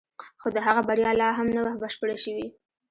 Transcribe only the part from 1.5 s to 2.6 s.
نه وه بشپړه شوې